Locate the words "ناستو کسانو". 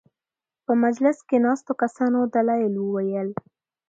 1.45-2.19